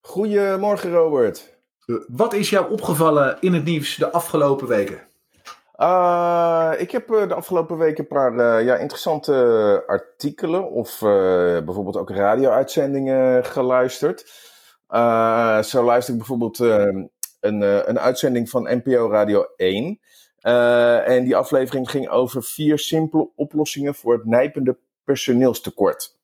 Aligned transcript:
Goedemorgen 0.00 0.92
Robert. 0.92 1.58
Uh, 1.86 1.96
wat 2.08 2.32
is 2.32 2.50
jou 2.50 2.72
opgevallen 2.72 3.36
in 3.40 3.52
het 3.52 3.64
nieuws 3.64 3.96
de 3.96 4.10
afgelopen 4.10 4.68
weken? 4.68 5.08
Uh, 5.76 6.72
ik 6.78 6.90
heb 6.90 7.10
uh, 7.10 7.28
de 7.28 7.34
afgelopen 7.34 7.78
weken 7.78 7.98
een 7.98 8.08
paar 8.08 8.62
ja, 8.64 8.76
interessante 8.76 9.84
artikelen 9.86 10.70
of 10.70 10.98
bijvoorbeeld 11.64 11.96
ook 11.96 12.10
radio-uitzendingen 12.10 13.44
geluisterd. 13.44 14.20
zo 15.66 15.84
luister 15.84 16.12
ik 16.12 16.18
bijvoorbeeld 16.18 16.58
een, 16.58 17.10
een 17.40 17.98
uitzending 17.98 18.50
van 18.50 18.82
NPO 18.84 19.10
Radio 19.10 19.46
1. 19.56 20.00
en 21.04 21.24
die 21.24 21.36
aflevering 21.36 21.90
ging 21.90 22.08
over 22.08 22.42
vier 22.42 22.78
simpele 22.78 23.30
oplossingen 23.36 23.94
voor 23.94 24.12
het 24.12 24.24
nijpende 24.24 24.78
personeelstekort. 25.04 26.19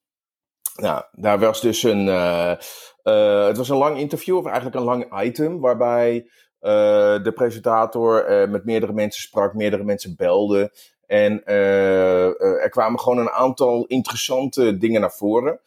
Nou, 0.77 1.03
daar 1.13 1.39
was 1.39 1.61
dus 1.61 1.83
een, 1.83 2.07
uh, 2.07 2.55
het 3.47 3.57
was 3.57 3.69
een 3.69 3.77
lang 3.77 3.99
interview, 3.99 4.37
of 4.37 4.45
eigenlijk 4.47 4.77
een 4.77 4.83
lang 4.83 5.23
item, 5.23 5.61
waarbij 5.61 6.15
uh, 6.61 7.23
de 7.23 7.33
presentator 7.35 8.31
uh, 8.31 8.49
met 8.51 8.65
meerdere 8.65 8.93
mensen 8.93 9.23
sprak, 9.23 9.55
meerdere 9.55 9.85
mensen 9.85 10.17
belde. 10.17 10.73
En 11.07 11.45
er 11.45 12.69
kwamen 12.69 13.01
gewoon 13.01 13.19
een 13.19 13.31
aantal 13.31 13.85
interessante 13.87 14.79
dingen 14.79 15.01
naar 15.01 15.13
voren. 15.13 15.61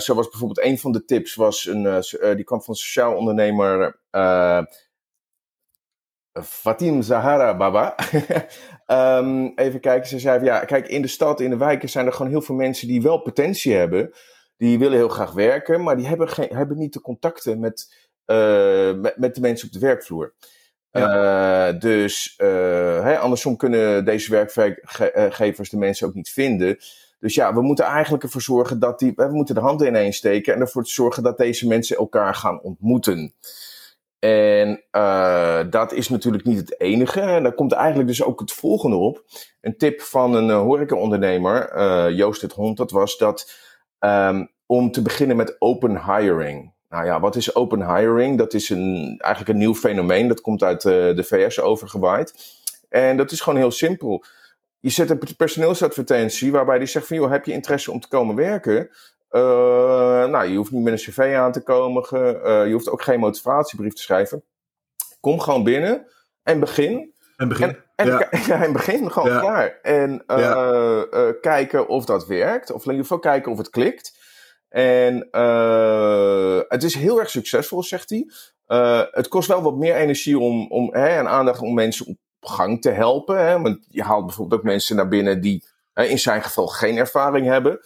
zo 0.00 0.14
was 0.14 0.28
bijvoorbeeld 0.28 0.66
een 0.66 0.78
van 0.78 0.92
de 0.92 1.04
tips, 1.04 1.34
was 1.34 1.66
een, 1.66 2.02
die 2.36 2.44
kwam 2.44 2.62
van 2.62 2.74
sociaal 2.74 3.16
ondernemer 3.16 3.98
Fatim 6.42 7.02
Zahara 7.02 7.56
Baba. 7.56 7.94
um, 9.18 9.52
even 9.56 9.80
kijken, 9.80 10.08
ze 10.08 10.18
zei: 10.18 10.44
ja, 10.44 10.64
kijk, 10.64 10.88
in 10.88 11.02
de 11.02 11.08
stad, 11.08 11.40
in 11.40 11.50
de 11.50 11.56
wijken 11.56 11.88
zijn 11.88 12.06
er 12.06 12.12
gewoon 12.12 12.30
heel 12.30 12.42
veel 12.42 12.54
mensen 12.54 12.88
die 12.88 13.02
wel 13.02 13.18
potentie 13.18 13.74
hebben 13.74 14.12
die 14.56 14.78
willen 14.78 14.96
heel 14.96 15.08
graag 15.08 15.32
werken, 15.32 15.82
maar 15.82 15.96
die 15.96 16.06
hebben, 16.06 16.28
geen, 16.28 16.48
hebben 16.48 16.78
niet 16.78 16.92
de 16.92 17.00
contacten 17.00 17.60
met, 17.60 17.94
uh, 18.26 18.94
met, 18.94 19.16
met, 19.16 19.34
de 19.34 19.40
mensen 19.40 19.66
op 19.66 19.72
de 19.72 19.78
werkvloer. 19.78 20.34
Ja. 20.90 21.72
Uh, 21.72 21.80
dus 21.80 22.34
uh, 22.38 22.46
hè, 23.02 23.18
andersom 23.18 23.56
kunnen 23.56 24.04
deze 24.04 24.30
werkgevers 24.30 25.70
de 25.70 25.76
mensen 25.76 26.06
ook 26.06 26.14
niet 26.14 26.30
vinden. 26.30 26.78
Dus 27.18 27.34
ja, 27.34 27.54
we 27.54 27.62
moeten 27.62 27.84
eigenlijk 27.84 28.22
ervoor 28.22 28.42
zorgen 28.42 28.78
dat 28.78 28.98
die. 28.98 29.12
We 29.16 29.28
moeten 29.32 29.54
de 29.54 29.60
handen 29.60 29.86
ineen 29.86 30.12
steken 30.12 30.54
en 30.54 30.60
ervoor 30.60 30.86
zorgen 30.86 31.22
dat 31.22 31.38
deze 31.38 31.66
mensen 31.66 31.96
elkaar 31.96 32.34
gaan 32.34 32.60
ontmoeten. 32.60 33.34
En 34.24 34.84
uh, 34.92 35.60
dat 35.70 35.92
is 35.92 36.08
natuurlijk 36.08 36.44
niet 36.44 36.58
het 36.58 36.80
enige. 36.80 37.20
En 37.20 37.42
daar 37.42 37.54
komt 37.54 37.72
eigenlijk 37.72 38.08
dus 38.08 38.22
ook 38.22 38.40
het 38.40 38.52
volgende 38.52 38.96
op. 38.96 39.24
Een 39.60 39.76
tip 39.76 40.00
van 40.00 40.34
een 40.34 40.50
horecaondernemer, 40.50 41.76
uh, 41.76 42.16
Joost 42.16 42.42
het 42.42 42.52
Hond, 42.52 42.76
dat 42.76 42.90
was 42.90 43.18
dat 43.18 43.62
Um, 44.00 44.50
om 44.66 44.90
te 44.90 45.02
beginnen 45.02 45.36
met 45.36 45.56
open 45.58 46.04
hiring. 46.04 46.72
Nou 46.88 47.04
ja, 47.04 47.20
wat 47.20 47.36
is 47.36 47.54
open 47.54 47.96
hiring? 47.96 48.38
Dat 48.38 48.54
is 48.54 48.68
een, 48.68 49.14
eigenlijk 49.18 49.52
een 49.52 49.58
nieuw 49.58 49.74
fenomeen. 49.74 50.28
Dat 50.28 50.40
komt 50.40 50.62
uit 50.62 50.82
de 50.82 51.24
VS 51.26 51.60
overgewaaid. 51.60 52.34
En 52.88 53.16
dat 53.16 53.30
is 53.30 53.40
gewoon 53.40 53.58
heel 53.58 53.70
simpel. 53.70 54.24
Je 54.80 54.90
zet 54.90 55.10
een 55.10 55.20
personeelsadvertentie 55.36 56.52
waarbij 56.52 56.78
die 56.78 56.86
zegt 56.86 57.06
van... 57.06 57.16
joh, 57.16 57.30
heb 57.30 57.44
je 57.44 57.52
interesse 57.52 57.92
om 57.92 58.00
te 58.00 58.08
komen 58.08 58.34
werken? 58.34 58.90
Uh, 59.34 59.40
nou, 60.24 60.46
je 60.46 60.56
hoeft 60.56 60.70
niet 60.70 60.82
met 60.82 60.92
een 60.92 60.98
cv 61.12 61.34
aan 61.36 61.52
te 61.52 61.62
komen. 61.62 62.04
Uh, 62.12 62.66
je 62.66 62.72
hoeft 62.72 62.90
ook 62.90 63.02
geen 63.02 63.20
motivatiebrief 63.20 63.92
te 63.92 64.02
schrijven. 64.02 64.44
Kom 65.20 65.40
gewoon 65.40 65.64
binnen 65.64 66.06
en 66.42 66.60
begin. 66.60 67.14
En 67.36 67.48
begin. 67.48 67.76
En, 67.96 68.06
ja. 68.46 68.62
en 68.62 68.72
begin 68.72 69.10
gewoon 69.10 69.30
ja. 69.32 69.40
klaar. 69.40 69.78
En 69.82 70.22
ja. 70.26 71.06
uh, 71.12 71.28
kijken 71.40 71.88
of 71.88 72.04
dat 72.04 72.26
werkt. 72.26 72.70
Of 72.70 72.84
in 72.84 72.90
ieder 72.90 73.02
geval 73.02 73.18
kijken 73.18 73.52
of 73.52 73.58
het 73.58 73.70
klikt. 73.70 74.18
En 74.68 75.28
uh, 75.32 76.60
het 76.68 76.82
is 76.82 76.94
heel 76.94 77.20
erg 77.20 77.30
succesvol, 77.30 77.82
zegt 77.82 78.10
hij. 78.10 78.26
het 79.10 79.28
kost 79.28 79.48
wel 79.48 79.62
wat 79.62 79.76
meer 79.76 79.94
energie 79.94 80.38
om, 80.38 80.70
om, 80.70 80.94
hè, 80.94 81.08
en 81.08 81.28
aandacht 81.28 81.60
om 81.60 81.74
mensen 81.74 82.06
op 82.06 82.16
gang 82.40 82.82
te 82.82 82.90
helpen. 82.90 83.46
Hè? 83.46 83.60
Want 83.60 83.86
je 83.88 84.02
haalt 84.02 84.26
bijvoorbeeld 84.26 84.60
ook 84.60 84.66
mensen 84.66 84.96
naar 84.96 85.08
binnen 85.08 85.40
die 85.40 85.64
in 85.94 86.18
zijn 86.18 86.42
geval 86.42 86.66
geen 86.66 86.96
ervaring 86.96 87.46
hebben. 87.46 87.80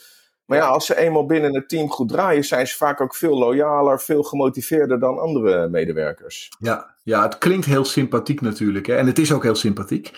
Maar 0.48 0.59
ja, 0.59 0.66
als 0.66 0.86
ze 0.86 0.98
eenmaal 0.98 1.26
binnen 1.26 1.54
het 1.54 1.69
team 1.69 1.91
goed 1.91 2.09
draaien, 2.09 2.44
zijn 2.44 2.66
ze 2.66 2.76
vaak 2.76 3.00
ook 3.00 3.14
veel 3.14 3.38
loyaler, 3.38 4.00
veel 4.00 4.22
gemotiveerder 4.22 5.00
dan 5.00 5.19
andere 5.19 5.69
medewerkers. 5.69 6.48
Ja, 6.59 6.94
ja 7.03 7.22
het 7.22 7.38
klinkt 7.38 7.66
heel 7.66 7.84
sympathiek 7.84 8.41
natuurlijk. 8.41 8.87
Hè? 8.87 8.94
En 8.94 9.06
het 9.06 9.19
is 9.19 9.32
ook 9.32 9.42
heel 9.42 9.54
sympathiek. 9.54 10.10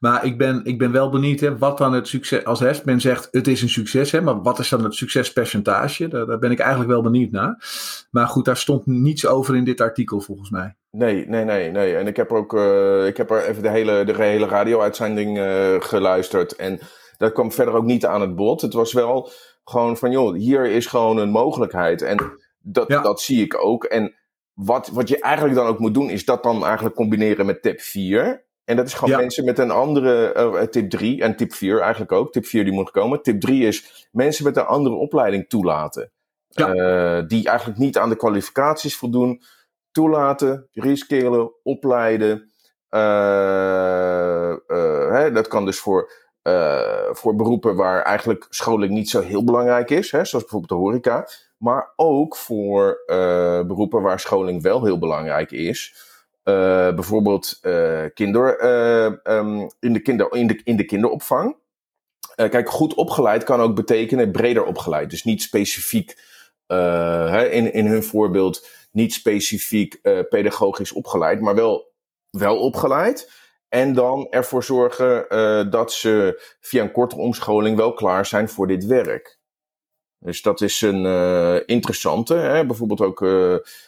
Maar 0.00 0.24
ik 0.24 0.38
ben, 0.38 0.60
ik 0.64 0.78
ben 0.78 0.92
wel 0.92 1.10
benieuwd 1.10 1.40
hè, 1.40 1.58
wat 1.58 1.78
dan 1.78 1.92
het 1.92 2.08
succes. 2.08 2.44
Als 2.44 2.60
hè, 2.60 2.70
men 2.84 3.00
zegt 3.00 3.28
het 3.30 3.46
is 3.46 3.62
een 3.62 3.68
succes, 3.68 4.10
hè, 4.10 4.20
maar 4.20 4.42
wat 4.42 4.58
is 4.58 4.68
dan 4.68 4.84
het 4.84 4.94
succespercentage? 4.94 6.08
Daar, 6.08 6.26
daar 6.26 6.38
ben 6.38 6.50
ik 6.50 6.58
eigenlijk 6.58 6.90
wel 6.90 7.02
benieuwd 7.02 7.30
naar. 7.30 7.64
Maar 8.10 8.26
goed, 8.26 8.44
daar 8.44 8.56
stond 8.56 8.86
niets 8.86 9.26
over 9.26 9.56
in 9.56 9.64
dit 9.64 9.80
artikel 9.80 10.20
volgens 10.20 10.50
mij. 10.50 10.76
Nee, 10.90 11.26
nee, 11.28 11.44
nee, 11.44 11.70
nee. 11.70 11.96
En 11.96 12.06
ik 12.06 12.16
heb 12.16 12.32
ook, 12.32 12.52
uh, 12.52 13.06
ik 13.06 13.16
heb 13.16 13.30
er 13.30 13.44
even 13.44 13.62
de 13.62 13.70
hele, 13.70 14.04
de 14.04 14.14
hele 14.14 14.46
radio-uitzending 14.46 15.38
uh, 15.38 15.74
geluisterd. 15.78 16.56
En 16.56 16.78
dat 17.16 17.32
kwam 17.32 17.52
verder 17.52 17.74
ook 17.74 17.84
niet 17.84 18.06
aan 18.06 18.20
het 18.20 18.36
bod. 18.36 18.60
Het 18.60 18.72
was 18.72 18.92
wel 18.92 19.30
gewoon 19.68 19.96
van, 19.96 20.10
joh, 20.10 20.34
hier 20.34 20.64
is 20.64 20.86
gewoon 20.86 21.18
een 21.18 21.30
mogelijkheid. 21.30 22.02
En 22.02 22.38
dat, 22.58 22.88
dat 22.88 23.20
zie 23.20 23.44
ik 23.44 23.64
ook. 23.64 23.84
En 23.84 24.14
wat, 24.52 24.88
wat 24.88 25.08
je 25.08 25.20
eigenlijk 25.20 25.54
dan 25.54 25.66
ook 25.66 25.78
moet 25.78 25.94
doen, 25.94 26.10
is 26.10 26.24
dat 26.24 26.42
dan 26.42 26.64
eigenlijk 26.64 26.94
combineren 26.94 27.46
met 27.46 27.62
tip 27.62 27.80
4. 27.80 28.46
En 28.64 28.76
dat 28.76 28.86
is 28.86 28.94
gewoon 28.94 29.18
mensen 29.18 29.44
met 29.44 29.58
een 29.58 29.70
andere, 29.70 30.34
uh, 30.36 30.62
tip 30.62 30.90
3 30.90 31.22
en 31.22 31.36
tip 31.36 31.52
4 31.52 31.80
eigenlijk 31.80 32.12
ook. 32.12 32.32
Tip 32.32 32.46
4 32.46 32.64
die 32.64 32.72
moet 32.72 32.90
komen. 32.90 33.22
Tip 33.22 33.40
3 33.40 33.66
is 33.66 34.08
mensen 34.12 34.44
met 34.44 34.56
een 34.56 34.66
andere 34.66 34.94
opleiding 34.94 35.48
toelaten. 35.48 36.12
Ja. 36.48 36.74
Uh, 36.74 37.26
die 37.26 37.48
eigenlijk 37.48 37.78
niet 37.78 37.98
aan 37.98 38.08
de 38.08 38.16
kwalificaties 38.16 38.96
voldoen. 38.96 39.42
Toelaten, 39.90 40.68
reskillen, 40.72 41.52
opleiden. 41.62 42.52
Uh, 42.90 44.54
hè, 45.10 45.32
dat 45.32 45.48
kan 45.48 45.64
dus 45.64 45.78
voor 45.78 46.12
uh, 46.48 47.14
voor 47.14 47.36
beroepen 47.36 47.76
waar 47.76 48.02
eigenlijk 48.02 48.46
scholing 48.50 48.92
niet 48.92 49.10
zo 49.10 49.20
heel 49.20 49.44
belangrijk 49.44 49.90
is, 49.90 50.10
hè, 50.10 50.24
zoals 50.24 50.44
bijvoorbeeld 50.44 50.68
de 50.68 50.86
horeca. 50.86 51.28
Maar 51.56 51.92
ook 51.96 52.36
voor 52.36 53.02
uh, 53.06 53.16
beroepen 53.62 54.02
waar 54.02 54.20
scholing 54.20 54.62
wel 54.62 54.84
heel 54.84 54.98
belangrijk 54.98 55.50
is. 55.50 56.06
Uh, 56.44 56.54
bijvoorbeeld 56.94 57.60
kinder, 58.14 58.64
um, 59.32 59.70
in, 59.80 59.92
de 59.92 60.00
kinder, 60.00 60.32
in, 60.32 60.46
de, 60.46 60.60
in 60.64 60.76
de 60.76 60.84
kinderopvang. 60.84 61.56
kijk, 62.34 62.70
goed 62.70 62.94
opgeleid 62.94 63.44
kan 63.44 63.60
ook 63.60 63.74
betekenen 63.74 64.30
breder 64.30 64.64
opgeleid. 64.64 65.10
Dus 65.10 65.24
niet 65.24 65.42
specifiek, 65.42 66.18
hè, 66.66 67.48
in, 67.48 67.72
in 67.72 67.86
hun 67.86 68.02
voorbeeld, 68.02 68.68
niet 68.92 69.12
specifiek 69.12 70.00
pedagogisch 70.28 70.92
opgeleid, 70.92 71.40
maar 71.40 71.54
wel, 71.54 71.92
wel 72.30 72.58
opgeleid. 72.58 73.30
En 73.68 73.92
dan 73.92 74.26
ervoor 74.30 74.64
zorgen 74.64 75.24
uh, 75.28 75.70
dat 75.70 75.92
ze 75.92 76.42
via 76.60 76.82
een 76.82 76.92
korte 76.92 77.16
omscholing 77.16 77.76
wel 77.76 77.92
klaar 77.92 78.26
zijn 78.26 78.48
voor 78.48 78.66
dit 78.66 78.86
werk. 78.86 79.38
Dus 80.18 80.42
dat 80.42 80.60
is 80.60 80.80
een 80.80 81.04
uh, 81.04 81.56
interessante. 81.66 82.34
Hè? 82.34 82.66
Bijvoorbeeld 82.66 83.00
ook, 83.00 83.20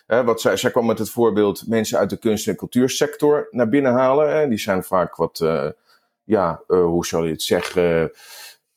hè, 0.07 0.25
wat 0.25 0.41
zij, 0.41 0.71
kwam 0.71 0.87
met 0.87 0.99
het 0.99 1.11
voorbeeld 1.11 1.67
mensen 1.67 1.99
uit 1.99 2.11
de 2.11 2.17
kunst- 2.17 2.49
en 2.49 2.57
cultuursector 2.57 3.49
naar 3.51 3.69
binnen 3.69 3.93
halen. 3.93 4.37
Hè? 4.37 4.49
Die 4.49 4.59
zijn 4.59 4.85
vaak 4.85 5.17
wat, 5.17 5.45
ja, 6.25 6.63
hoe 6.67 7.07
zal 7.07 7.25
je 7.25 7.33
het 7.33 7.43
zeggen, 7.43 8.13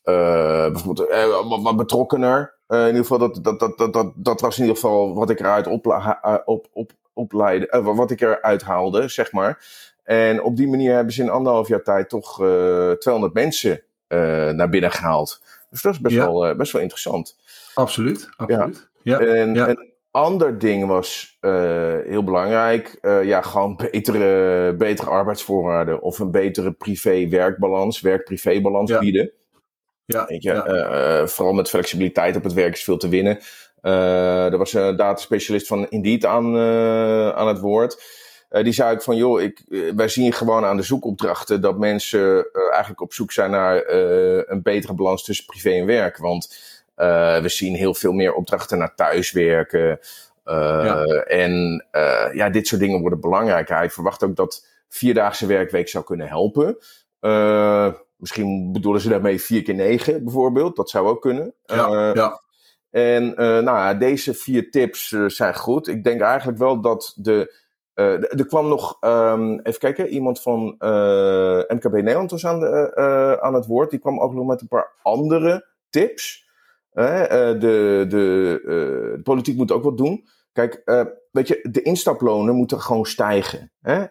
bijvoorbeeld 0.04 1.64
wat 1.64 1.78
betrokkener. 1.78 2.56
in 2.68 2.86
ieder 2.86 3.02
geval, 3.02 3.18
dat, 3.18 3.44
dat, 3.44 3.60
dat, 3.60 3.78
dat, 3.78 3.94
dat, 3.94 4.12
dat 4.16 4.42
was 4.42 4.56
in 4.56 4.62
ieder 4.62 4.80
geval 4.80 5.16
wat 5.16 5.30
ik 5.30 5.40
eruit 5.40 5.68
opla 5.68 6.42
op, 6.46 6.68
op, 6.72 6.92
opleidde, 7.14 7.82
wat 7.82 8.12
ik 8.12 8.22
eruit 8.22 8.62
haalde, 8.62 9.08
zeg 9.08 9.32
maar. 9.32 9.60
En 10.04 10.44
op 10.44 10.56
die 10.56 10.68
manier 10.68 10.94
hebben 10.94 11.14
ze 11.14 11.22
in 11.22 11.30
anderhalf 11.30 11.68
jaar 11.68 11.84
tijd 11.84 12.10
toch 12.10 12.42
uh, 12.42 12.92
eh, 12.92 12.98
200 12.98 13.34
mensen 13.34 13.82
uh, 14.08 14.50
naar 14.50 14.70
binnen 14.70 14.92
gehaald. 14.92 15.42
Dus 15.70 15.82
dat 15.82 15.94
is 15.94 16.00
best, 16.00 16.16
ja. 16.16 16.26
wel, 16.26 16.50
uh, 16.50 16.56
best 16.56 16.72
wel 16.72 16.82
interessant. 16.82 17.38
Absoluut, 17.74 18.30
absoluut. 18.36 18.90
Ja. 19.04 19.20
ja. 19.20 19.26
En, 19.26 19.54
ja. 19.54 19.68
een 19.68 19.92
ander 20.12 20.60
ding 20.60 20.86
was 20.88 21.38
heel 22.06 22.24
belangrijk. 22.24 22.98
ja, 23.24 23.42
gewoon 23.42 23.76
betere, 23.92 24.76
betere 24.76 25.10
arbeidsvoorwaarden 25.10 26.02
of 26.02 26.20
een 26.20 26.32
betere 26.32 26.72
privé-werkbalans, 26.72 28.02
werk-privé-balans 28.02 28.98
bieden. 28.98 29.32
Ja. 30.06 30.26
Weet 30.26 30.44
je, 30.44 31.24
vooral 31.26 31.54
met 31.54 31.70
flexibiliteit 31.70 32.36
op 32.36 32.44
het 32.44 32.54
werk 32.54 32.74
is 32.74 32.84
veel 32.84 32.98
te 32.98 33.10
winnen. 33.10 33.40
er 33.82 34.58
was 34.58 34.74
een 34.74 34.96
dataspecialist 34.96 35.68
van 35.68 35.90
Indeed 35.90 36.26
aan, 36.26 36.58
aan 37.36 37.48
het 37.48 37.60
woord. 37.60 38.22
Die 38.62 38.74
zei 38.74 38.94
ook 38.94 39.04
van, 39.04 39.16
joh, 39.16 39.42
ik, 39.42 39.64
wij 39.96 40.08
zien 40.08 40.34
gewoon 40.34 40.66
aan 40.66 40.78
de 40.78 40.84
zoekopdrachten 40.84 41.62
dat 41.62 41.78
mensen 41.78 42.48
eigenlijk 42.54 43.02
op 43.02 43.14
zoek 43.14 43.32
zijn 43.32 43.52
naar 43.52 43.84
een 44.48 44.62
betere 44.62 44.94
balans 44.94 45.24
tussen 45.24 45.46
privé 45.46 45.70
en 45.70 45.86
werk. 45.86 46.18
Want 46.18 46.56
we 47.42 47.44
zien 47.46 47.76
heel 47.76 47.94
veel 47.94 48.12
meer 48.12 48.34
opdrachten 48.34 48.78
naar 48.78 48.96
thuiswerken. 48.96 50.00
Ja. 50.46 51.04
En 51.24 51.86
ja, 52.34 52.50
dit 52.50 52.68
soort 52.68 52.82
dingen 52.82 53.02
worden 53.02 53.20
belangrijker. 53.20 53.76
Hij 53.76 53.90
verwacht 53.90 54.24
ook 54.24 54.36
dat 54.36 54.68
vierdaagse 54.90 55.46
werkweek 55.46 55.90
zou 55.90 56.04
kunnen 56.04 56.28
helpen. 56.28 56.78
Misschien 58.24 58.72
bedoelen 58.72 59.02
ze 59.02 59.10
daarmee 59.10 59.42
4 59.42 59.64
keer 59.64 59.76
9 59.76 60.24
bijvoorbeeld. 60.24 60.76
Dat 60.76 60.90
zou 60.90 61.08
ook 61.08 61.22
kunnen. 61.22 61.54
Ja, 61.66 62.12
ja. 62.14 62.42
En 62.94 63.24
uh, 63.24 63.60
nou 63.60 63.98
deze 63.98 64.34
vier 64.34 64.72
tips 64.72 65.12
uh, 65.12 65.30
zijn 65.30 65.56
goed. 65.56 65.88
Ik 65.88 66.04
denk 66.04 66.22
eigenlijk 66.22 66.58
wel 66.58 66.82
dat 66.82 67.14
de. 67.18 67.62
Er 67.94 68.46
kwam 68.46 68.68
nog, 68.68 68.98
um, 69.02 69.60
even 69.60 69.80
kijken, 69.80 70.08
iemand 70.08 70.42
van 70.42 70.64
MKB 71.68 71.92
Nederland 71.92 72.32
was 72.32 72.46
aan, 72.46 72.60
de, 72.60 73.38
aan 73.42 73.54
het 73.54 73.66
woord. 73.66 73.90
Die 73.90 74.00
kwam 74.00 74.20
ook 74.20 74.34
nog 74.34 74.46
met 74.46 74.62
een 74.62 74.68
paar 74.68 74.92
andere 75.02 75.68
tips. 75.90 76.50
de, 76.94 77.56
de, 77.60 78.06
de 78.10 79.20
politiek 79.24 79.58
moet 79.58 79.72
ook 79.72 79.84
wat 79.84 79.98
doen. 79.98 80.28
Kijk, 80.52 80.82
weet 81.32 81.48
je, 81.48 81.68
de 81.72 81.82
instaplonen 81.82 82.56
moeten 82.56 82.82
gewoon 82.82 83.06
stijgen. 83.06 83.72
Hè? 83.82 84.06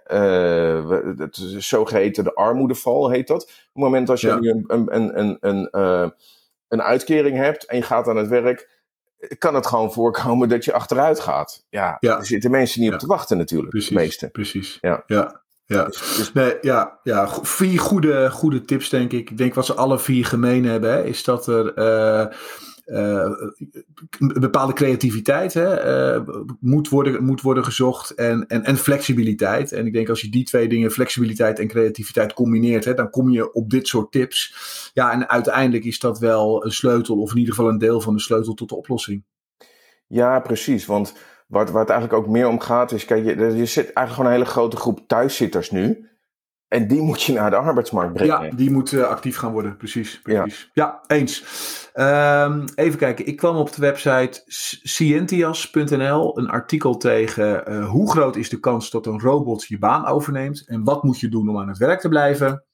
Het 1.16 1.36
zogeheten 1.58 2.24
de 2.24 2.34
armoedeval 2.34 3.10
heet 3.10 3.26
dat. 3.26 3.42
Op 3.42 3.48
het 3.48 3.82
moment 3.82 4.06
dat 4.06 4.20
je 4.20 4.28
ja. 4.28 4.36
een, 4.36 4.64
een, 4.66 4.96
een, 4.96 5.18
een, 5.18 5.38
een, 5.70 6.14
een 6.68 6.82
uitkering 6.82 7.36
hebt 7.36 7.64
en 7.64 7.76
je 7.76 7.82
gaat 7.82 8.08
aan 8.08 8.16
het 8.16 8.28
werk, 8.28 8.81
kan 9.38 9.54
het 9.54 9.66
gewoon 9.66 9.92
voorkomen 9.92 10.48
dat 10.48 10.64
je 10.64 10.72
achteruit 10.72 11.20
gaat. 11.20 11.64
Ja, 11.68 11.96
ja. 12.00 12.18
er 12.18 12.26
zitten 12.26 12.50
mensen 12.50 12.80
niet 12.80 12.88
ja. 12.88 12.94
op 12.94 13.00
te 13.00 13.06
wachten 13.06 13.38
natuurlijk, 13.38 13.70
precies, 13.70 13.88
de 13.88 13.94
meeste. 13.94 14.28
Precies, 14.28 14.78
ja. 14.80 15.02
ja. 15.06 15.40
Ja, 15.66 15.84
dus, 15.84 16.16
dus... 16.16 16.32
Nee, 16.32 16.56
ja, 16.60 16.98
ja, 17.02 17.28
vier 17.42 17.78
goede, 17.80 18.30
goede 18.30 18.64
tips 18.64 18.88
denk 18.88 19.12
ik. 19.12 19.30
Ik 19.30 19.38
denk 19.38 19.54
wat 19.54 19.66
ze 19.66 19.74
alle 19.74 19.98
vier 19.98 20.26
gemeen 20.26 20.64
hebben, 20.64 20.92
hè, 20.92 21.04
is 21.04 21.24
dat 21.24 21.46
er... 21.46 21.78
Uh, 21.78 22.26
uh, 22.86 23.30
bepaalde 24.18 24.72
creativiteit 24.72 25.54
hè, 25.54 26.16
uh, 26.16 26.28
moet, 26.60 26.88
worden, 26.88 27.24
moet 27.24 27.40
worden 27.40 27.64
gezocht 27.64 28.10
en, 28.10 28.46
en, 28.46 28.64
en 28.64 28.76
flexibiliteit. 28.76 29.72
En 29.72 29.86
ik 29.86 29.92
denk 29.92 30.08
als 30.08 30.20
je 30.20 30.30
die 30.30 30.44
twee 30.44 30.68
dingen, 30.68 30.90
flexibiliteit 30.90 31.58
en 31.58 31.68
creativiteit, 31.68 32.32
combineert, 32.32 32.84
hè, 32.84 32.94
dan 32.94 33.10
kom 33.10 33.30
je 33.30 33.52
op 33.52 33.70
dit 33.70 33.88
soort 33.88 34.12
tips. 34.12 34.54
Ja, 34.94 35.12
en 35.12 35.28
uiteindelijk 35.28 35.84
is 35.84 35.98
dat 35.98 36.18
wel 36.18 36.64
een 36.64 36.72
sleutel, 36.72 37.20
of 37.20 37.30
in 37.30 37.38
ieder 37.38 37.54
geval 37.54 37.70
een 37.70 37.78
deel 37.78 38.00
van 38.00 38.14
de 38.14 38.20
sleutel 38.20 38.54
tot 38.54 38.68
de 38.68 38.76
oplossing. 38.76 39.24
Ja, 40.06 40.40
precies. 40.40 40.86
Want 40.86 41.14
waar, 41.46 41.72
waar 41.72 41.80
het 41.80 41.90
eigenlijk 41.90 42.22
ook 42.22 42.32
meer 42.32 42.48
om 42.48 42.60
gaat, 42.60 42.92
is: 42.92 43.04
kijk, 43.04 43.24
je, 43.24 43.56
je 43.56 43.66
zit 43.66 43.84
eigenlijk 43.84 44.10
gewoon 44.10 44.26
een 44.26 44.32
hele 44.32 44.44
grote 44.44 44.76
groep 44.76 45.00
thuiszitters 45.06 45.70
nu. 45.70 46.10
En 46.72 46.86
die 46.86 47.02
moet 47.02 47.22
je 47.22 47.32
naar 47.32 47.50
de 47.50 47.56
arbeidsmarkt 47.56 48.12
brengen. 48.12 48.44
Ja, 48.44 48.50
die 48.56 48.70
moet 48.70 48.92
uh, 48.92 49.04
actief 49.04 49.36
gaan 49.36 49.52
worden, 49.52 49.76
precies. 49.76 50.20
precies. 50.22 50.70
Ja, 50.74 51.00
ja 51.06 51.16
eens. 51.16 51.44
Um, 51.94 52.64
even 52.74 52.98
kijken, 52.98 53.26
ik 53.26 53.36
kwam 53.36 53.56
op 53.56 53.72
de 53.72 53.80
website 53.80 54.42
Scientias.nl 54.82 56.38
een 56.38 56.48
artikel 56.48 56.96
tegen 56.96 57.72
uh, 57.72 57.88
hoe 57.88 58.10
groot 58.10 58.36
is 58.36 58.48
de 58.48 58.60
kans 58.60 58.90
dat 58.90 59.06
een 59.06 59.20
robot 59.20 59.64
je 59.64 59.78
baan 59.78 60.06
overneemt 60.06 60.68
en 60.68 60.84
wat 60.84 61.02
moet 61.02 61.20
je 61.20 61.28
doen 61.28 61.48
om 61.48 61.58
aan 61.58 61.68
het 61.68 61.78
werk 61.78 62.00
te 62.00 62.08
blijven. 62.08 62.64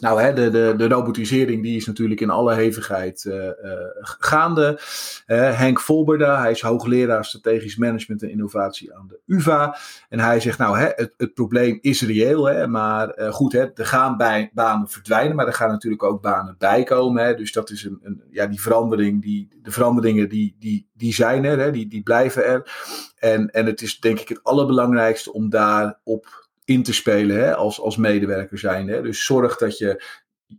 Nou, 0.00 0.22
hè, 0.22 0.32
de, 0.32 0.50
de, 0.50 0.74
de 0.76 0.88
robotisering 0.88 1.62
die 1.62 1.76
is 1.76 1.86
natuurlijk 1.86 2.20
in 2.20 2.30
alle 2.30 2.54
hevigheid 2.54 3.24
uh, 3.24 3.34
uh, 3.34 3.52
gaande. 4.00 4.78
Uh, 5.26 5.58
Henk 5.58 5.80
Volberda, 5.80 6.40
hij 6.40 6.50
is 6.50 6.60
hoogleraar 6.60 7.24
strategisch 7.24 7.76
management 7.76 8.22
en 8.22 8.30
innovatie 8.30 8.94
aan 8.94 9.06
de 9.08 9.20
UvA. 9.26 9.76
En 10.08 10.20
hij 10.20 10.40
zegt, 10.40 10.58
nou, 10.58 10.78
hè, 10.78 10.88
het, 10.94 11.14
het 11.16 11.34
probleem 11.34 11.78
is 11.80 12.02
reëel, 12.02 12.44
hè, 12.44 12.66
maar 12.66 13.14
goed, 13.30 13.52
hè, 13.52 13.72
er 13.74 13.86
gaan 13.86 14.16
bij, 14.16 14.50
banen 14.52 14.88
verdwijnen, 14.88 15.36
maar 15.36 15.46
er 15.46 15.52
gaan 15.52 15.70
natuurlijk 15.70 16.02
ook 16.02 16.22
banen 16.22 16.54
bijkomen. 16.58 17.24
Hè, 17.24 17.34
dus 17.34 17.52
dat 17.52 17.70
is 17.70 17.84
een, 17.84 18.00
een, 18.02 18.22
ja, 18.30 18.46
die 18.46 18.60
verandering, 18.60 19.22
die, 19.22 19.48
de 19.62 19.70
veranderingen 19.70 20.28
die, 20.28 20.56
die, 20.58 20.88
die 20.94 21.14
zijn 21.14 21.44
er, 21.44 21.58
hè, 21.58 21.70
die, 21.70 21.88
die 21.88 22.02
blijven 22.02 22.44
er. 22.44 22.70
En, 23.18 23.50
en 23.50 23.66
het 23.66 23.82
is 23.82 24.00
denk 24.00 24.18
ik 24.20 24.28
het 24.28 24.44
allerbelangrijkste 24.44 25.32
om 25.32 25.50
daarop 25.50 26.48
in 26.70 26.82
te 26.82 26.92
spelen 26.92 27.36
hè, 27.36 27.54
als, 27.54 27.80
als 27.80 27.96
medewerker 27.96 28.58
zijn. 28.58 28.88
Hè. 28.88 29.02
Dus 29.02 29.24
zorg 29.24 29.56
dat 29.56 29.78
je 29.78 30.04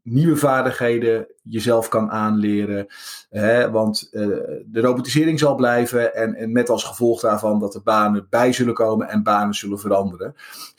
nieuwe 0.03 0.35
vaardigheden 0.35 1.27
jezelf 1.43 1.87
kan 1.87 2.11
aanleren. 2.11 2.87
Hè, 3.29 3.71
want 3.71 4.09
uh, 4.11 4.27
de 4.65 4.81
robotisering 4.81 5.39
zal 5.39 5.55
blijven 5.55 6.15
en, 6.15 6.35
en 6.35 6.51
met 6.51 6.69
als 6.69 6.83
gevolg 6.83 7.21
daarvan 7.21 7.59
dat 7.59 7.75
er 7.75 7.81
banen 7.83 8.27
bij 8.29 8.53
zullen 8.53 8.73
komen 8.73 9.09
en 9.09 9.23
banen 9.23 9.53
zullen 9.53 9.79
veranderen. 9.79 10.35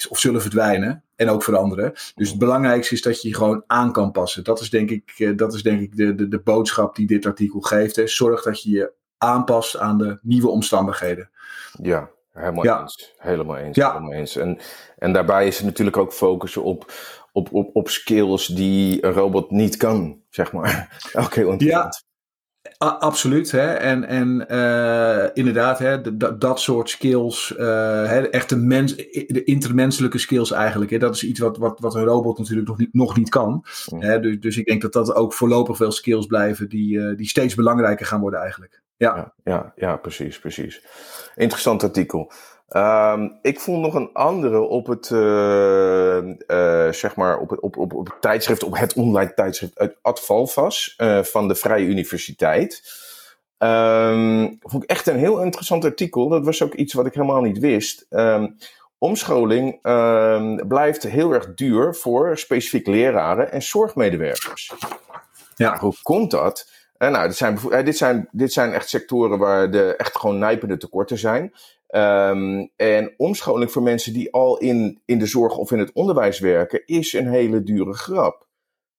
Of 0.09 0.19
zullen 0.19 0.41
verdwijnen 0.41 1.05
en 1.17 1.29
ook 1.29 1.43
veranderen. 1.43 1.93
Dus 2.15 2.29
het 2.29 2.39
belangrijkste 2.39 2.95
is 2.95 3.03
dat 3.03 3.23
je 3.23 3.29
je 3.29 3.35
gewoon 3.35 3.65
aan 3.67 3.93
kan 3.93 4.13
passen. 4.13 4.45
Dat 4.45 4.61
is 4.61 4.71
denk 4.71 4.91
ik, 4.91 5.15
uh, 5.19 5.37
dat 5.37 5.55
is 5.55 5.63
denk 5.63 5.81
ik 5.81 5.97
de, 5.97 6.15
de, 6.15 6.29
de 6.29 6.41
boodschap 6.41 6.97
die 6.97 7.07
dit 7.07 7.27
artikel 7.27 7.61
geeft. 7.61 7.97
Hè. 7.97 8.07
Zorg 8.07 8.43
dat 8.43 8.63
je 8.63 8.71
je 8.71 8.93
aanpast 9.19 9.79
aan 9.79 9.99
de 9.99 10.19
nieuwe 10.23 10.49
omstandigheden. 10.49 11.31
Ja, 11.83 12.11
Helemaal 12.33 12.65
ja. 12.65 12.81
eens. 12.81 13.15
Helemaal 13.19 13.57
eens. 13.57 13.77
Ja. 13.77 13.89
Helemaal 13.89 14.13
eens. 14.13 14.37
En, 14.37 14.59
en 14.99 15.13
daarbij 15.13 15.47
is 15.47 15.57
het 15.57 15.67
natuurlijk 15.67 15.97
ook 15.97 16.13
focussen 16.13 16.63
op, 16.63 16.93
op, 17.33 17.53
op, 17.53 17.71
op 17.77 17.89
skills 17.89 18.47
die 18.47 19.05
een 19.05 19.13
robot 19.13 19.51
niet 19.51 19.77
kan, 19.77 20.23
zeg 20.29 20.53
maar. 20.53 21.01
Ook 21.13 21.35
heel 21.35 21.51
interessant. 21.51 22.05
Absoluut. 22.79 23.51
Hè? 23.51 23.73
En, 23.73 24.05
en 24.05 24.47
uh, 24.51 25.27
inderdaad, 25.33 25.79
hè, 25.79 26.17
dat 26.39 26.61
soort 26.61 26.91
skills, 26.91 27.55
uh, 27.59 27.59
hè, 28.07 28.29
echte 28.29 28.57
mens, 28.57 28.97
de 29.27 29.43
intermenselijke 29.45 30.19
skills 30.19 30.51
eigenlijk. 30.51 30.91
Hè? 30.91 30.99
Dat 30.99 31.15
is 31.15 31.25
iets 31.25 31.41
wat, 31.41 31.57
wat, 31.57 31.81
wat 31.81 31.95
een 31.95 32.05
robot 32.05 32.39
natuurlijk 32.39 32.69
nog 32.69 32.79
niet, 32.79 32.95
nog 32.95 33.17
niet 33.17 33.29
kan. 33.29 33.65
Mm. 33.91 34.03
Hè? 34.03 34.21
Dus, 34.21 34.41
dus 34.41 34.57
ik 34.57 34.67
denk 34.67 34.83
dat 34.83 34.93
dat 34.93 35.15
ook 35.15 35.35
voorlopig 35.35 35.79
wel 35.79 35.93
skills 35.93 36.27
blijven 36.27 36.69
die, 36.69 36.95
uh, 36.95 37.17
die 37.17 37.29
steeds 37.29 37.55
belangrijker 37.55 38.07
gaan 38.07 38.21
worden 38.21 38.41
eigenlijk. 38.41 38.83
Ja, 38.97 39.17
ja, 39.17 39.33
ja, 39.45 39.73
ja 39.77 39.97
precies, 39.97 40.39
precies. 40.39 40.83
Interessant 41.35 41.83
artikel. 41.83 42.33
Um, 42.77 43.39
ik 43.43 43.61
vond 43.61 43.81
nog 43.81 43.95
een 43.95 44.11
andere 44.13 44.61
op 44.61 44.87
het, 44.87 45.11
uh, 45.11 46.17
uh, 46.47 46.93
zeg 46.93 47.17
maar, 47.17 47.39
op 47.39 47.57
op, 47.61 47.77
op, 47.77 47.95
op 47.95 48.07
het 48.07 48.21
tijdschrift, 48.21 48.63
op 48.63 48.79
het 48.79 48.95
online 48.95 49.35
tijdschrift 49.35 49.79
uit 49.79 49.97
Advalvas 50.03 50.95
uh, 50.99 51.23
van 51.23 51.49
de 51.49 51.55
Vrije 51.55 51.87
Universiteit. 51.87 52.83
Um, 53.59 54.59
vond 54.61 54.83
ik 54.83 54.91
echt 54.91 55.07
een 55.07 55.19
heel 55.19 55.43
interessant 55.43 55.85
artikel. 55.85 56.29
Dat 56.29 56.45
was 56.45 56.63
ook 56.63 56.75
iets 56.75 56.93
wat 56.93 57.07
ik 57.07 57.15
helemaal 57.15 57.41
niet 57.41 57.59
wist. 57.59 58.07
Um, 58.11 58.57
omscholing 58.99 59.81
blijft 60.69 61.03
heel 61.03 61.33
erg 61.33 61.55
duur 61.55 61.95
voor 61.95 62.39
specifiek 62.39 62.87
leraren 62.87 63.53
en 63.53 63.63
zorgmedewerkers. 63.63 64.73
Ja. 65.57 65.79
Hoe 65.79 65.95
komt 66.03 66.31
dat? 66.31 66.71
Nou, 66.99 67.27
dit 67.27 67.37
zijn, 67.37 67.59
dit, 67.85 67.97
zijn, 67.97 68.29
dit 68.31 68.53
zijn 68.53 68.73
echt 68.73 68.89
sectoren 68.89 69.39
waar 69.39 69.71
de 69.71 69.97
echt 69.97 70.19
gewoon 70.19 70.39
nijpende 70.39 70.77
tekorten 70.77 71.19
zijn. 71.19 71.53
Um, 71.95 72.71
en 72.77 73.15
omscholing 73.17 73.73
voor 73.73 73.83
mensen 73.83 74.13
die 74.13 74.33
al 74.33 74.59
in, 74.59 75.03
in 75.05 75.19
de 75.19 75.27
zorg 75.27 75.57
of 75.57 75.71
in 75.71 75.79
het 75.79 75.93
onderwijs 75.93 76.39
werken, 76.39 76.87
is 76.87 77.13
een 77.13 77.29
hele 77.29 77.63
dure 77.63 77.93
grap. 77.93 78.49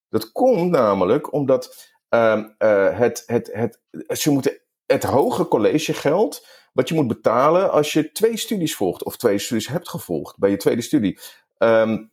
Dat 0.09 0.31
komt 0.31 0.71
namelijk 0.71 1.33
omdat 1.33 1.91
um, 2.09 2.55
uh, 2.59 2.97
het, 2.97 3.23
het, 3.25 3.50
het, 3.53 3.79
ze 4.19 4.31
moeten 4.31 4.62
het 4.85 5.03
hoge 5.03 5.47
collegegeld, 5.47 6.47
wat 6.73 6.89
je 6.89 6.95
moet 6.95 7.07
betalen 7.07 7.71
als 7.71 7.93
je 7.93 8.12
twee 8.12 8.38
studies 8.38 8.75
volgt, 8.75 9.03
of 9.03 9.17
twee 9.17 9.38
studies 9.38 9.67
hebt 9.67 9.89
gevolgd 9.89 10.38
bij 10.38 10.50
je 10.50 10.57
tweede 10.57 10.81
studie. 10.81 11.19
Um, 11.57 12.12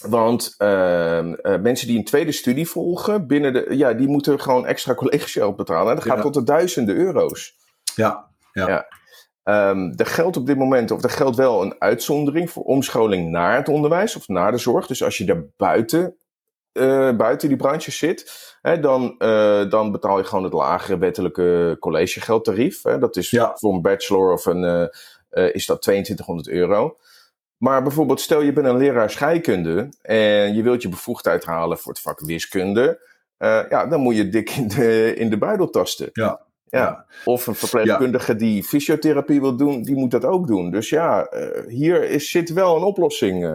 want 0.00 0.54
uh, 0.58 1.22
uh, 1.22 1.34
mensen 1.60 1.86
die 1.86 1.98
een 1.98 2.04
tweede 2.04 2.32
studie 2.32 2.68
volgen, 2.68 3.26
binnen 3.26 3.52
de, 3.52 3.66
ja, 3.70 3.92
die 3.92 4.08
moeten 4.08 4.40
gewoon 4.40 4.66
extra 4.66 4.94
collegegeld 5.04 5.56
betalen. 5.56 5.94
Dat 5.94 6.04
gaat 6.04 6.16
ja. 6.16 6.22
tot 6.22 6.34
de 6.34 6.42
duizenden 6.42 6.96
euro's. 6.96 7.56
Ja, 7.94 8.30
ja. 8.52 8.68
ja. 8.68 8.86
Um, 9.48 9.92
er 9.96 10.06
geldt 10.06 10.36
op 10.36 10.46
dit 10.46 10.56
moment, 10.56 10.90
of 10.90 11.02
er 11.02 11.10
geldt 11.10 11.36
wel 11.36 11.62
een 11.62 11.74
uitzondering 11.78 12.50
voor 12.50 12.62
omscholing 12.62 13.30
naar 13.30 13.56
het 13.56 13.68
onderwijs 13.68 14.16
of 14.16 14.28
naar 14.28 14.52
de 14.52 14.58
zorg. 14.58 14.86
Dus 14.86 15.02
als 15.02 15.18
je 15.18 15.24
daar 15.24 15.44
buiten, 15.56 16.16
uh, 16.72 17.16
buiten 17.16 17.48
die 17.48 17.56
branche 17.56 17.90
zit, 17.90 18.32
hè, 18.62 18.80
dan, 18.80 19.14
uh, 19.18 19.70
dan 19.70 19.92
betaal 19.92 20.18
je 20.18 20.24
gewoon 20.24 20.44
het 20.44 20.52
lagere 20.52 20.98
wettelijke 20.98 21.76
collegegeldtarief. 21.80 22.82
Hè. 22.82 22.98
Dat 22.98 23.16
is 23.16 23.30
ja. 23.30 23.52
voor 23.56 23.74
een 23.74 23.82
bachelor 23.82 24.32
of 24.32 24.46
een, 24.46 24.90
uh, 25.30 25.54
is 25.54 25.66
dat 25.66 25.82
2200 25.82 26.48
euro. 26.48 26.96
Maar 27.56 27.82
bijvoorbeeld, 27.82 28.20
stel 28.20 28.40
je 28.40 28.52
bent 28.52 28.66
een 28.66 28.76
leraar 28.76 29.10
scheikunde 29.10 29.88
en 30.02 30.54
je 30.54 30.62
wilt 30.62 30.82
je 30.82 30.88
bevoegdheid 30.88 31.44
halen 31.44 31.78
voor 31.78 31.92
het 31.92 32.00
vak 32.00 32.20
wiskunde. 32.20 33.00
ja, 33.38 33.86
dan 33.86 34.00
moet 34.00 34.16
je 34.16 34.28
dik 34.28 34.50
in 34.50 34.68
de, 34.68 35.14
in 35.16 35.30
de 35.30 35.38
buidel 35.38 35.70
tasten. 35.70 36.08
Ja. 36.12 36.45
Ja. 36.76 37.04
Of 37.24 37.46
een 37.46 37.54
verpleegkundige 37.54 38.36
die 38.36 38.64
fysiotherapie 38.64 39.40
wil 39.40 39.56
doen, 39.56 39.82
die 39.82 39.94
moet 39.94 40.10
dat 40.10 40.24
ook 40.24 40.46
doen. 40.46 40.70
Dus 40.70 40.88
ja, 40.88 41.28
hier 41.68 42.10
is, 42.10 42.30
zit 42.30 42.52
wel 42.52 42.76
een 42.76 42.82
oplossing. 42.82 43.50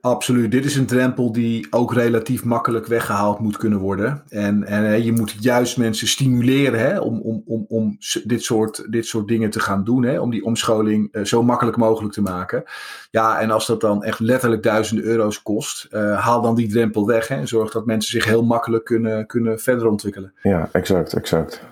Absoluut. 0.00 0.50
Dit 0.50 0.64
is 0.64 0.76
een 0.76 0.86
drempel 0.86 1.32
die 1.32 1.66
ook 1.70 1.94
relatief 1.94 2.44
makkelijk 2.44 2.86
weggehaald 2.86 3.38
moet 3.38 3.56
kunnen 3.56 3.78
worden. 3.78 4.22
En, 4.28 4.64
en 4.64 5.04
je 5.04 5.12
moet 5.12 5.34
juist 5.40 5.76
mensen 5.76 6.08
stimuleren 6.08 6.80
hè, 6.80 6.98
om, 6.98 7.20
om, 7.20 7.42
om, 7.46 7.64
om 7.68 7.96
dit, 8.24 8.42
soort, 8.42 8.92
dit 8.92 9.06
soort 9.06 9.28
dingen 9.28 9.50
te 9.50 9.60
gaan 9.60 9.84
doen. 9.84 10.02
Hè, 10.02 10.20
om 10.20 10.30
die 10.30 10.44
omscholing 10.44 11.18
zo 11.22 11.42
makkelijk 11.42 11.76
mogelijk 11.76 12.14
te 12.14 12.22
maken. 12.22 12.64
Ja, 13.10 13.40
en 13.40 13.50
als 13.50 13.66
dat 13.66 13.80
dan 13.80 14.02
echt 14.02 14.20
letterlijk 14.20 14.62
duizenden 14.62 15.04
euro's 15.04 15.42
kost, 15.42 15.86
haal 16.16 16.42
dan 16.42 16.54
die 16.54 16.68
drempel 16.68 17.06
weg. 17.06 17.28
Hè, 17.28 17.34
en 17.34 17.48
zorg 17.48 17.72
dat 17.72 17.86
mensen 17.86 18.10
zich 18.10 18.24
heel 18.24 18.44
makkelijk 18.44 18.84
kunnen, 18.84 19.26
kunnen 19.26 19.58
verder 19.58 19.86
ontwikkelen. 19.88 20.32
Ja, 20.42 20.68
exact, 20.72 21.12
exact. 21.12 21.62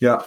Ja, 0.00 0.24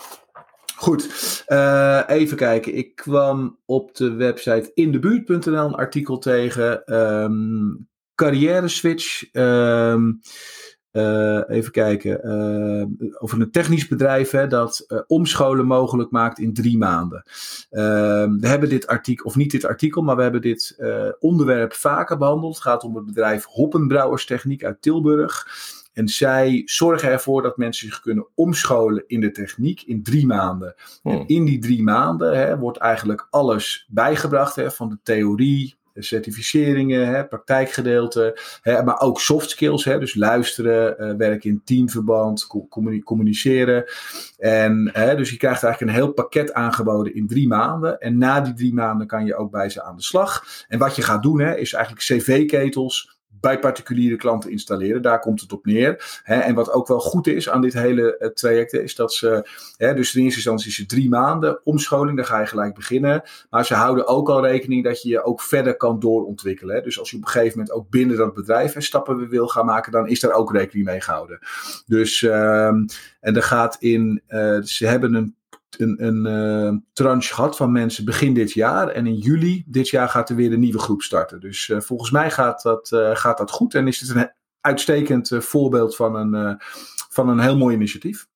goed. 0.75 1.43
Uh, 1.47 2.01
even 2.07 2.37
kijken. 2.37 2.75
Ik 2.75 2.95
kwam 2.95 3.59
op 3.65 3.95
de 3.95 4.13
website 4.13 4.71
indebuurt.nl 4.73 5.65
een 5.65 5.73
artikel 5.75 6.17
tegen. 6.17 6.95
Um, 6.95 7.87
carrière 8.15 8.67
switch. 8.67 9.33
Um, 9.33 10.19
uh, 10.91 11.41
even 11.47 11.71
kijken. 11.71 12.19
Uh, 12.23 13.07
over 13.19 13.41
een 13.41 13.51
technisch 13.51 13.87
bedrijf 13.87 14.31
hè, 14.31 14.47
dat 14.47 14.85
uh, 14.87 14.99
omscholen 15.07 15.65
mogelijk 15.65 16.11
maakt 16.11 16.39
in 16.39 16.53
drie 16.53 16.77
maanden. 16.77 17.23
we 17.69 18.47
hebben 18.47 18.69
dit 18.69 18.87
artikel, 18.87 19.25
of 19.25 19.35
niet 19.35 19.51
dit 19.51 19.65
artikel, 19.65 20.01
maar 20.01 20.15
we 20.15 20.21
hebben 20.21 20.41
dit 20.41 20.77
onderwerp 21.19 21.73
vaker 21.73 22.17
behandeld. 22.17 22.53
Het 22.53 22.63
gaat 22.63 22.83
om 22.83 22.95
het 22.95 23.05
bedrijf 23.05 23.45
Hoppenbrouwers 23.45 24.25
Techniek 24.25 24.63
uit 24.63 24.81
Tilburg. 24.81 25.47
En 25.93 26.07
zij 26.07 26.61
zorgen 26.65 27.09
ervoor 27.09 27.41
dat 27.41 27.57
mensen 27.57 27.87
zich 27.87 27.99
kunnen 27.99 28.27
omscholen 28.35 29.03
in 29.07 29.19
de 29.19 29.31
techniek 29.31 29.81
in 29.81 30.03
drie 30.03 30.25
maanden. 30.25 30.75
En 31.03 31.11
hmm. 31.11 31.23
in 31.27 31.45
die 31.45 31.59
drie 31.59 31.83
maanden 31.83 32.37
hè, 32.37 32.57
wordt 32.57 32.77
eigenlijk 32.77 33.27
alles 33.29 33.87
bijgebracht 33.89 34.55
hè, 34.55 34.71
van 34.71 34.89
de 34.89 34.97
theorie, 35.03 35.75
certificeringen, 35.95 37.07
hè, 37.07 37.25
praktijkgedeelte, 37.25 38.39
hè, 38.61 38.83
maar 38.83 38.99
ook 38.99 39.19
soft 39.19 39.49
skills, 39.49 39.85
hè, 39.85 39.99
dus 39.99 40.15
luisteren, 40.15 40.95
uh, 40.99 41.15
werken 41.17 41.49
in 41.49 41.61
teamverband, 41.65 42.47
communiceren. 43.03 43.85
En 44.37 44.89
hè, 44.93 45.15
dus 45.15 45.29
je 45.29 45.37
krijgt 45.37 45.63
eigenlijk 45.63 45.93
een 45.93 46.03
heel 46.03 46.13
pakket 46.13 46.53
aangeboden 46.53 47.15
in 47.15 47.27
drie 47.27 47.47
maanden. 47.47 47.99
En 47.99 48.17
na 48.17 48.41
die 48.41 48.53
drie 48.53 48.73
maanden 48.73 49.07
kan 49.07 49.25
je 49.25 49.35
ook 49.35 49.51
bij 49.51 49.69
ze 49.69 49.83
aan 49.83 49.95
de 49.95 50.03
slag. 50.03 50.45
En 50.67 50.79
wat 50.79 50.95
je 50.95 51.01
gaat 51.01 51.23
doen, 51.23 51.39
hè, 51.39 51.57
is 51.57 51.73
eigenlijk 51.73 52.05
cv-ketels 52.05 53.12
bij 53.43 53.59
particuliere 53.59 54.15
klanten 54.15 54.51
installeren. 54.51 55.01
Daar 55.01 55.19
komt 55.19 55.41
het 55.41 55.53
op 55.53 55.65
neer. 55.65 56.21
en 56.23 56.55
wat 56.55 56.71
ook 56.71 56.87
wel 56.87 56.99
goed 56.99 57.27
is 57.27 57.49
aan 57.49 57.61
dit 57.61 57.73
hele 57.73 58.15
uh, 58.19 58.27
traject, 58.27 58.73
is 58.73 58.95
dat 58.95 59.13
ze, 59.13 59.47
dus 59.77 59.87
in 59.87 59.95
eerste 59.95 60.21
instantie 60.21 60.69
is 60.69 60.77
het 60.77 60.89
drie 60.89 61.09
maanden 61.09 61.59
omscholing, 61.63 62.17
daar 62.17 62.25
ga 62.25 62.39
je 62.39 62.45
gelijk 62.45 62.73
beginnen. 62.73 63.23
Maar 63.49 63.65
ze 63.65 63.73
houden 63.73 64.07
ook 64.07 64.29
al 64.29 64.45
rekening 64.45 64.83
dat 64.83 65.01
je 65.01 65.09
je 65.09 65.23
ook 65.23 65.41
verder 65.41 65.77
kan 65.77 65.99
doorontwikkelen. 65.99 66.83
Dus 66.83 66.99
als 66.99 67.09
je 67.09 67.17
op 67.17 67.21
een 67.21 67.29
gegeven 67.29 67.57
moment 67.57 67.75
ook 67.75 67.89
binnen 67.89 68.17
dat 68.17 68.33
bedrijf 68.33 68.75
stappen 68.77 69.29
wil 69.29 69.47
gaan 69.47 69.65
maken, 69.65 69.91
dan 69.91 70.07
is 70.07 70.19
daar 70.19 70.33
ook 70.33 70.53
rekening 70.53 70.85
mee 70.85 71.01
gehouden. 71.01 71.39
Dus, 71.85 72.23
ehm, 72.23 72.85
en 73.19 73.35
er 73.35 73.43
gaat 73.43 73.77
in, 73.79 74.21
uh, 74.29 74.61
ze 74.61 74.87
hebben 74.87 75.13
een 75.13 75.35
een, 75.79 76.05
een 76.05 76.25
uh, 76.25 76.77
tranche 76.93 77.33
gehad 77.33 77.55
van 77.55 77.71
mensen 77.71 78.05
begin 78.05 78.33
dit 78.33 78.51
jaar. 78.51 78.87
En 78.87 79.07
in 79.07 79.15
juli 79.15 79.63
dit 79.67 79.89
jaar 79.89 80.09
gaat 80.09 80.29
er 80.29 80.35
weer 80.35 80.53
een 80.53 80.59
nieuwe 80.59 80.79
groep 80.79 81.01
starten. 81.01 81.39
Dus 81.39 81.67
uh, 81.67 81.79
volgens 81.79 82.11
mij 82.11 82.31
gaat 82.31 82.61
dat, 82.61 82.91
uh, 82.93 83.15
gaat 83.15 83.37
dat 83.37 83.51
goed. 83.51 83.73
En 83.73 83.87
is 83.87 83.99
het 83.99 84.09
een 84.15 84.31
uitstekend 84.61 85.31
voorbeeld 85.39 85.95
van 85.95 86.15
een, 86.15 86.61
van 87.09 87.29
een 87.29 87.39
heel 87.39 87.57
mooi 87.57 87.75
initiatief. 87.75 88.27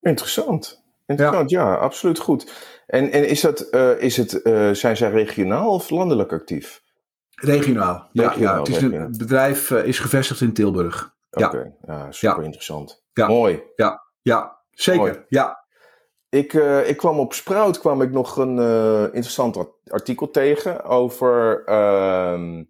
Interessant. 0.00 0.82
Interessant, 1.06 1.50
ja, 1.50 1.68
ja 1.68 1.74
absoluut 1.74 2.18
goed. 2.18 2.52
En, 2.86 3.12
en 3.12 3.28
is 3.28 3.40
dat, 3.40 3.74
is 3.98 4.16
het, 4.16 4.40
zijn 4.76 4.96
zij 4.96 5.10
regionaal 5.10 5.70
of 5.70 5.90
landelijk 5.90 6.32
actief? 6.32 6.82
Regionaal, 7.34 8.08
ja. 8.12 8.34
ja. 8.38 8.58
Het 8.58 8.68
is 8.68 8.82
een 8.82 9.14
bedrijf 9.18 9.70
is 9.70 9.98
gevestigd 9.98 10.40
in 10.40 10.52
Tilburg. 10.52 11.14
Oké, 11.30 11.72
ja. 11.86 12.12
super 12.12 12.44
interessant. 12.44 13.02
Mooi. 13.14 13.62
Ja, 13.76 14.02
ja 14.22 14.60
zeker. 14.70 15.24
Ja, 15.28 15.63
ik, 16.34 16.52
uh, 16.52 16.88
ik 16.88 16.96
kwam 16.96 17.18
op 17.18 17.32
Sprout 17.32 17.78
kwam 17.78 18.02
ik 18.02 18.10
nog 18.10 18.36
een 18.36 18.56
uh, 18.56 19.02
interessant 19.02 19.58
artikel 19.86 20.30
tegen 20.30 20.84
over 20.84 21.62
uh, 21.68 22.62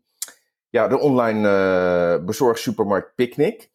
ja, 0.68 0.88
de 0.88 0.98
online 0.98 1.48
uh, 1.48 2.24
bezorgsupermarkt 2.24 3.14
Picnic. 3.14 3.70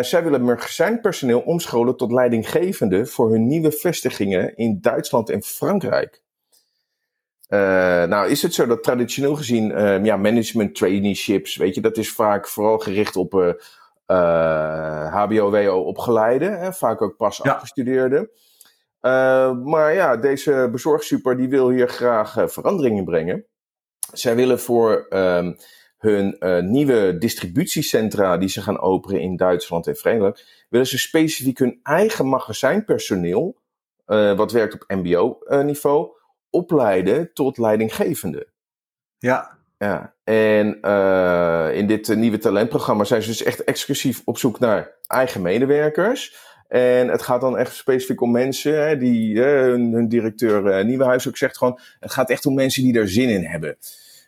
zij 0.00 0.22
willen 0.22 0.44
magazijnpersoneel 0.44 1.40
omscholen 1.40 1.96
tot 1.96 2.12
leidinggevende 2.12 3.06
voor 3.06 3.30
hun 3.30 3.46
nieuwe 3.46 3.72
vestigingen 3.72 4.56
in 4.56 4.78
Duitsland 4.80 5.30
en 5.30 5.42
Frankrijk. 5.42 6.22
nou, 8.08 8.28
is 8.28 8.42
het 8.42 8.54
zo 8.54 8.66
dat 8.66 8.82
traditioneel 8.82 9.36
gezien 9.36 9.68
ja, 10.04 10.16
management 10.16 10.74
traineeships, 10.74 11.56
weet 11.56 11.74
je, 11.74 11.80
dat 11.80 11.96
is 11.96 12.12
vaak 12.12 12.48
vooral 12.48 12.78
gericht 12.78 13.16
op 13.16 13.56
HBO-WO 15.10 15.80
opgeleide, 15.80 16.72
vaak 16.72 17.02
ook 17.02 17.16
pas 17.16 17.36
ja. 17.36 17.52
afgestudeerden. 17.52 18.30
Uh, 19.02 19.52
maar 19.52 19.94
ja, 19.94 20.16
deze 20.16 20.68
bezorgsuper 20.72 21.36
die 21.36 21.48
wil 21.48 21.70
hier 21.70 21.88
graag 21.88 22.36
uh, 22.36 22.46
veranderingen 22.46 23.04
brengen. 23.04 23.46
Zij 24.12 24.36
willen 24.36 24.60
voor 24.60 25.06
um, 25.10 25.56
hun 25.98 26.36
uh, 26.40 26.58
nieuwe 26.58 27.18
distributiecentra 27.18 28.36
die 28.36 28.48
ze 28.48 28.62
gaan 28.62 28.80
openen 28.80 29.20
in 29.20 29.36
Duitsland 29.36 29.86
en 29.86 29.96
Verenigd, 29.96 30.66
willen 30.68 30.86
ze 30.86 30.98
specifiek 30.98 31.58
hun 31.58 31.80
eigen 31.82 32.28
magazijnpersoneel, 32.28 33.60
wat 34.36 34.52
werkt 34.52 34.74
op 34.74 34.84
MBO-niveau, 34.88 36.10
opleiden 36.50 37.32
tot 37.32 37.58
leidinggevende. 37.58 38.48
Ja. 39.18 39.60
Ja, 39.78 40.14
en 40.24 40.80
in 41.74 41.86
dit 41.86 42.16
nieuwe 42.16 42.38
talentprogramma 42.38 43.04
zijn 43.04 43.22
ze 43.22 43.28
dus 43.28 43.42
echt 43.42 43.64
exclusief 43.64 44.22
op 44.24 44.38
zoek 44.38 44.58
naar 44.58 44.90
eigen 45.06 45.42
medewerkers. 45.42 46.51
En 46.72 47.08
het 47.08 47.22
gaat 47.22 47.40
dan 47.40 47.58
echt 47.58 47.74
specifiek 47.74 48.20
om 48.20 48.30
mensen, 48.30 48.86
hè, 48.86 48.98
die 48.98 49.40
hun, 49.40 49.92
hun, 49.92 50.08
directeur 50.08 50.78
uh, 50.78 50.84
Nieuwenhuis 50.84 51.28
ook 51.28 51.36
zegt 51.36 51.58
gewoon, 51.58 51.78
het 52.00 52.12
gaat 52.12 52.30
echt 52.30 52.46
om 52.46 52.54
mensen 52.54 52.82
die 52.82 52.98
er 52.98 53.08
zin 53.08 53.28
in 53.28 53.44
hebben. 53.44 53.76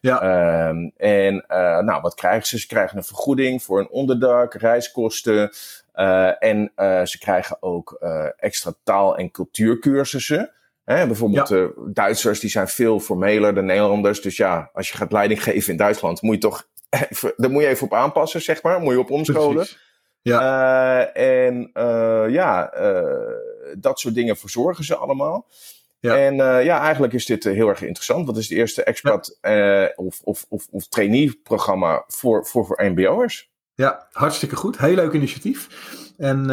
Ja. 0.01 0.69
Um, 0.69 0.93
en 0.97 1.35
uh, 1.35 1.79
nou, 1.79 2.01
wat 2.01 2.15
krijgen 2.15 2.47
ze? 2.47 2.59
Ze 2.59 2.67
krijgen 2.67 2.97
een 2.97 3.05
vergoeding 3.05 3.63
voor 3.63 3.81
een 3.81 3.89
onderdak, 3.89 4.55
reiskosten. 4.55 5.51
Uh, 5.95 6.43
en 6.43 6.73
ze 7.07 7.19
krijgen 7.19 7.57
ook 7.61 7.99
extra 8.37 8.73
taal- 8.83 9.17
en 9.17 9.31
cultuurcursussen. 9.31 10.51
Hè, 10.85 11.07
bijvoorbeeld 11.07 11.49
ja. 11.49 11.69
Duitsers, 11.87 12.41
die 12.41 12.51
zijn 12.51 12.69
veel 12.69 13.01
formeler 13.01 13.55
dan 13.55 13.65
Nederlanders. 13.65 14.23
Dus 14.23 14.37
ja, 14.37 14.71
als 14.73 14.89
je 14.89 14.97
gaat 14.97 15.13
leiding 15.13 15.43
geven 15.43 15.71
in 15.71 15.77
Duitsland, 15.77 16.23
moet 16.23 16.35
je 16.35 16.41
toch 16.41 16.69
even, 17.11 17.33
daar 17.37 17.51
moet 17.51 17.63
je 17.63 17.69
even 17.69 17.87
op 17.87 17.95
aanpassen, 17.95 18.43
zeg 18.43 18.63
maar. 18.63 18.81
Moet 18.81 18.93
je 18.93 18.99
op 18.99 19.11
omscholen. 19.11 19.55
Precies. 19.55 19.84
Ja. 20.25 21.11
Uh, 21.15 21.47
en 21.47 21.71
uh, 21.75 22.25
ja, 22.29 22.79
uh, 22.81 23.75
dat 23.79 24.01
soort 24.01 24.15
dingen 24.15 24.37
verzorgen 24.37 24.85
ze 24.85 24.97
allemaal. 24.97 25.47
Ja. 26.01 26.17
En 26.17 26.35
ja, 26.65 26.81
eigenlijk 26.81 27.13
is 27.13 27.27
dit 27.27 27.45
heel 27.45 27.69
erg 27.69 27.83
interessant. 27.83 28.25
Want 28.25 28.37
het 28.37 28.45
is 28.45 28.51
het 28.51 28.59
eerste 28.59 28.85
expat 28.85 29.39
ja. 29.41 29.93
of, 29.97 30.21
of, 30.23 30.47
of, 30.49 30.67
of 30.71 30.89
trainee-programma 30.89 32.05
voor, 32.07 32.47
voor, 32.47 32.67
voor 32.67 32.85
MBO'ers. 32.85 33.51
Ja, 33.75 34.09
hartstikke 34.13 34.57
goed. 34.57 34.79
Heel 34.79 34.95
leuk 34.95 35.13
initiatief. 35.13 35.69
En 36.17 36.49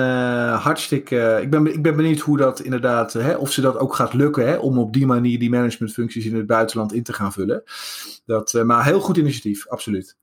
hartstikke. 0.55 1.39
ik, 1.41 1.49
ben, 1.49 1.73
ik 1.73 1.81
ben 1.81 1.95
benieuwd 1.95 2.19
hoe 2.19 2.37
dat 2.37 2.59
inderdaad. 2.59 3.13
Hè, 3.13 3.35
of 3.35 3.51
ze 3.51 3.61
dat 3.61 3.77
ook 3.77 3.95
gaat 3.95 4.13
lukken. 4.13 4.47
Hè, 4.47 4.55
om 4.55 4.79
op 4.79 4.93
die 4.93 5.05
manier 5.05 5.39
die 5.39 5.49
managementfuncties 5.49 6.25
in 6.25 6.35
het 6.35 6.47
buitenland 6.47 6.93
in 6.93 7.03
te 7.03 7.13
gaan 7.13 7.33
vullen. 7.33 7.63
Dat, 8.25 8.53
maar 8.53 8.85
heel 8.85 8.99
goed 8.99 9.17
initiatief, 9.17 9.67
absoluut. 9.67 10.17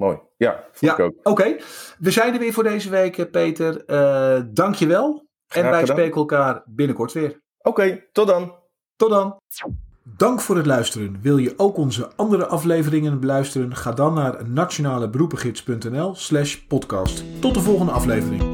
Mooi. 0.00 0.18
Ja, 0.36 0.64
ja 0.78 0.92
oké. 0.92 1.10
Okay. 1.22 1.60
We 1.98 2.10
zijn 2.10 2.32
er 2.32 2.38
weer 2.38 2.52
voor 2.52 2.62
deze 2.62 2.90
week, 2.90 3.18
eh, 3.18 3.30
Peter. 3.30 3.82
Uh, 3.86 4.42
Dank 4.46 4.74
je 4.74 4.86
wel. 4.86 5.28
En 5.48 5.70
wij 5.70 5.86
spreken 5.86 6.16
elkaar 6.16 6.62
binnenkort 6.66 7.12
weer. 7.12 7.40
Oké, 7.58 8.04
tot 8.12 8.26
dan. 8.26 8.54
Tot 8.96 9.10
dan. 9.10 9.36
Dank 10.02 10.40
voor 10.40 10.56
het 10.56 10.66
luisteren. 10.66 11.18
Wil 11.22 11.36
je 11.36 11.54
ook 11.56 11.76
onze 11.76 12.10
andere 12.16 12.46
afleveringen 12.46 13.20
beluisteren? 13.20 13.76
Ga 13.76 13.92
dan 13.92 14.14
naar 14.14 14.48
nationaleberoepengids.nl 14.48 16.14
slash 16.14 16.56
podcast. 16.56 17.24
Tot 17.40 17.54
de 17.54 17.60
volgende 17.60 17.92
aflevering. 17.92 18.49